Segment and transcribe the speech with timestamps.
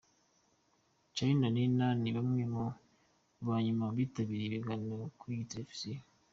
[1.15, 2.65] Charly na Nina ni bamwe mu
[3.45, 5.99] ba nyuma bitabiriye ibiganiro kuri iyi televiziyo.